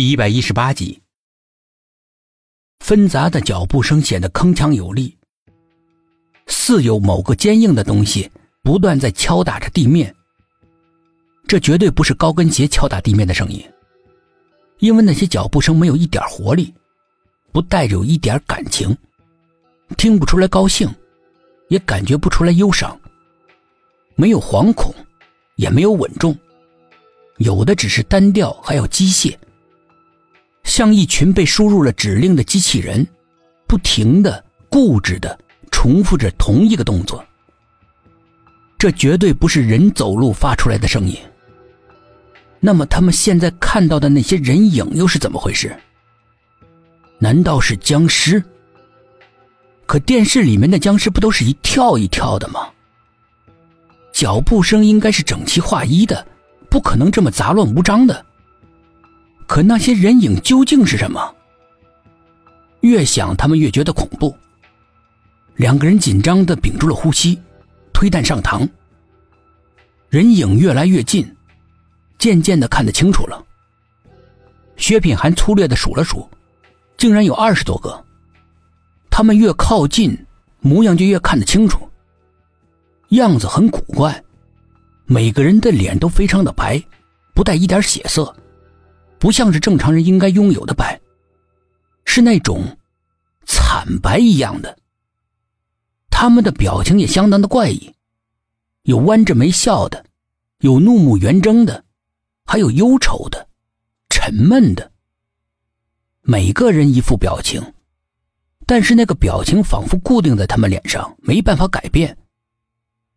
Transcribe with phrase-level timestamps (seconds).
[0.00, 0.98] 第一百一十八集，
[2.78, 5.14] 纷杂的脚步声显得铿锵有力，
[6.46, 8.30] 似有某个坚硬的东西
[8.62, 10.16] 不断在敲打着地面。
[11.46, 13.62] 这绝对不是高跟鞋敲打地面的声音，
[14.78, 16.72] 因为那些脚步声没有一点活力，
[17.52, 18.96] 不带有一点感情，
[19.98, 20.88] 听不出来高兴，
[21.68, 22.98] 也感觉不出来忧伤，
[24.14, 24.94] 没有惶恐，
[25.56, 26.34] 也没有稳重，
[27.36, 29.36] 有的只是单调，还有机械，
[30.70, 33.04] 像一群被输入了指令的机器人，
[33.66, 35.36] 不停的、固执的
[35.72, 37.24] 重复着同一个动作。
[38.78, 41.16] 这绝对不是人走路发出来的声音。
[42.60, 45.76] 那么他们现在看到的那些人影又是怎么回事？
[47.18, 48.40] 难道是僵尸？
[49.86, 52.68] 可电视里面的僵尸不都是一跳一跳的吗？
[54.12, 56.24] 脚步声应该是整齐划一的，
[56.70, 58.24] 不可能这么杂乱无章的。
[59.50, 61.34] 可那些人影究竟是什么？
[62.82, 64.32] 越想他们越觉得恐怖。
[65.56, 67.36] 两个人紧张的屏住了呼吸，
[67.92, 68.68] 推弹上膛。
[70.08, 71.28] 人影越来越近。
[72.16, 73.44] 渐渐的看得清楚了。
[74.76, 76.30] 薛品涵粗略的数了数，
[76.96, 78.04] 竟然有二十多个。
[79.10, 80.16] 他们越靠近，
[80.60, 81.90] 模样就越看得清楚。
[83.08, 84.22] 样子很古怪，
[85.06, 86.80] 每个人的脸都非常的白，
[87.34, 88.32] 不带一点血色，
[89.20, 91.00] 不像是正常人应该拥有的白，
[92.04, 92.76] 是那种
[93.46, 94.76] 惨白一样的。
[96.10, 97.94] 他们的表情也相当的怪异，
[98.82, 100.04] 有弯着眉笑的，
[100.58, 101.84] 有怒目圆睁的。
[102.46, 103.46] 还有忧愁的、
[104.08, 104.90] 沉闷的，
[106.22, 107.62] 每个人一副表情，
[108.66, 112.18] 但是那个表情仿佛固定在他们脸上，没办法改变，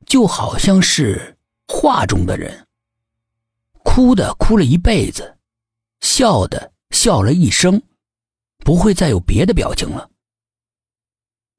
[0.06, 1.36] 就好像是
[1.68, 2.68] 画中的人。
[3.84, 5.36] 哭的哭了一辈子，
[6.16, 7.82] 笑的笑了一声，
[8.60, 10.08] 不会再有别的表情了。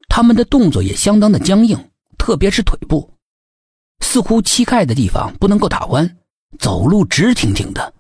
[0.09, 1.77] 他们的动作也相当的僵硬，
[2.19, 3.13] 特别是腿部，
[3.99, 6.19] 似乎膝盖的地方不能够打弯。
[6.61, 7.93] 走路直挺挺的，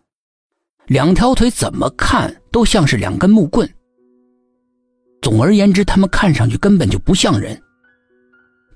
[0.86, 3.68] 两条腿怎么看都像是两根木棍。
[5.22, 7.60] 总而言之，他们看上去根本就不像人，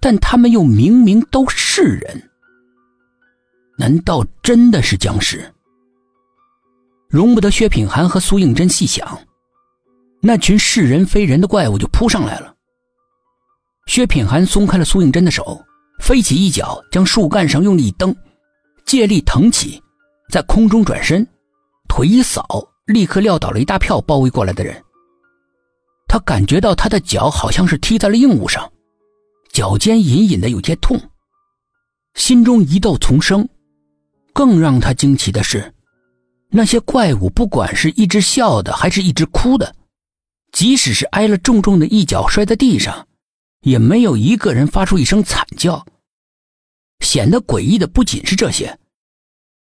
[0.00, 2.30] 但他们又明明都是人。
[3.78, 5.54] 难道真的是僵尸？
[7.08, 9.18] 容不得薛品涵和苏应真细想，
[10.20, 12.54] 那群是人非人的怪物就扑上来了。
[13.86, 15.64] 薛品涵松开了苏应真的手，
[16.00, 18.14] 飞起一脚将树干上用力一蹬。
[18.84, 19.82] 借力腾起，
[20.30, 21.26] 在空中转身，
[21.88, 22.46] 腿一扫，
[22.86, 24.82] 立刻撂倒了一大票包围过来的人。
[26.06, 28.70] 他感觉到他的脚好像是踢在了硬物上，
[29.52, 30.98] 脚尖隐隐的有些痛，
[32.14, 33.46] 心中疑窦丛生。
[34.32, 35.74] 更让他惊奇的是，
[36.50, 39.74] 那些怪物不管是一直笑的，还是一直哭的，
[40.52, 43.06] 即使是挨了重重的一脚摔在地上，
[43.60, 45.86] 也没有一个人发出一声惨叫。
[47.00, 48.78] 显得诡异的不仅是这些，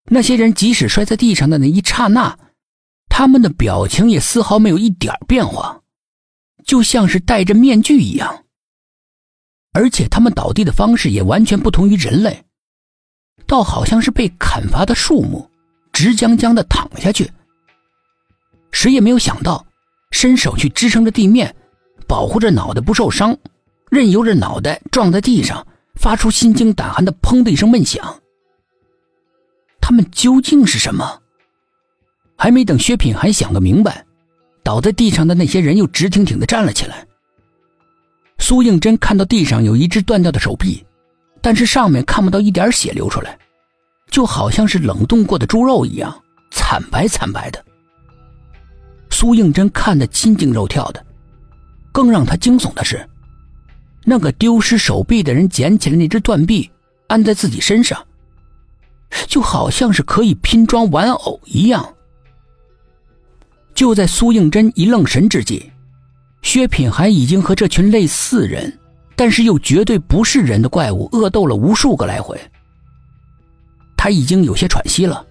[0.09, 2.37] 那些人即使摔在地上的那一刹那，
[3.09, 5.81] 他们的表情也丝毫没有一点变化，
[6.63, 8.45] 就像是戴着面具一样。
[9.73, 12.45] 而且他们倒地的方式也完全不同于人类，
[13.45, 15.49] 倒好像是被砍伐的树木，
[15.97, 17.27] 直僵僵的躺下去。
[18.71, 19.65] 谁也没有想到，
[20.11, 21.55] 伸手去支撑着地面，
[22.07, 23.35] 保护着脑袋不受伤，
[23.89, 25.65] 任由着脑袋撞在地上。
[25.95, 28.21] 发出心惊胆寒的“砰”的一声闷响。
[29.81, 31.19] 他们究竟是什么？
[32.37, 34.05] 还没等薛品涵想个明白，
[34.61, 37.03] 倒在地上的那些人又直挺挺的站了起来。
[38.37, 40.85] 苏应真看到地上有一只断掉的手臂，
[41.41, 43.35] 但是上面看不到一点血流出来，
[44.17, 47.63] 就好像是冷冻过的猪肉一样，惨白惨白的。
[49.11, 51.05] 苏应真看得心惊肉跳的，
[51.91, 53.07] 更让他惊悚的是。
[54.05, 56.67] 那个丢失手臂的人捡起了那只断臂，
[57.05, 58.03] 安在自己身上，
[59.27, 61.87] 就好像是可以拼装玩偶一样。
[63.75, 65.71] 就在苏应真一愣神之际，
[66.41, 68.79] 薛品涵已经和这群类似人，
[69.15, 72.35] 但是又绝对不是人的怪物恶斗了无数个来回。
[74.07, 75.25] 他已经有些喘息了，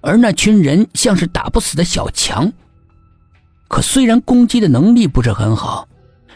[0.00, 2.52] 而那群人像是打不死的小强。
[3.68, 5.88] 可虽然攻击的能力不是很好。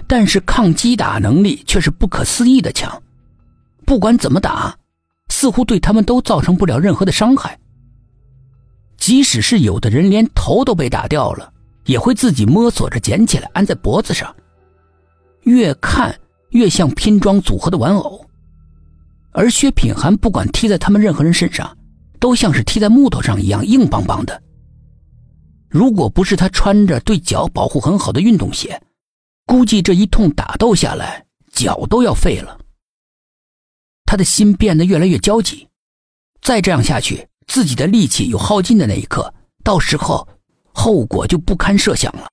[0.07, 3.03] 但是抗击打能力却是不可思议的强，
[3.85, 4.77] 不管怎么打，
[5.29, 7.59] 似乎对他们都造成不了任何的伤害。
[8.97, 11.53] 即使是有的人连头都被打掉了，
[11.87, 14.33] 也会自己摸索着捡起来安在脖子上，
[15.43, 16.17] 越看
[16.51, 18.25] 越像拼装组合的玩偶。
[19.37, 21.77] 而薛品涵不管踢在他们任何人身上，
[22.19, 24.43] 都像是踢在木头上一样硬邦邦的。
[25.69, 28.81] 如果不是他穿着对脚保护很好的运动鞋，
[29.45, 31.23] 估计这一通打斗下来，
[31.53, 32.59] 脚都要废了。
[34.07, 35.69] 他的心变得越来越焦急，
[36.41, 40.27] 再这样下去，自己的力气有耗尽的那一刻，到时候
[40.73, 42.25] 后果就不堪设想了。